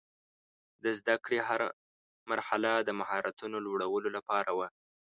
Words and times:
د 0.83 0.85
زده 0.99 1.15
کړې 1.25 1.39
هره 1.47 1.67
مرحله 2.31 2.71
د 2.87 2.89
مهارتونو 2.99 3.57
لوړولو 3.65 4.09
لپاره 4.17 4.51
وه. 4.57 4.67